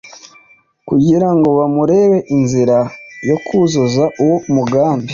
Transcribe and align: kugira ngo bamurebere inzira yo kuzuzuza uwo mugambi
kugira 0.87 1.27
ngo 1.35 1.49
bamurebere 1.59 2.17
inzira 2.35 2.77
yo 3.29 3.37
kuzuzuza 3.45 4.03
uwo 4.23 4.37
mugambi 4.55 5.09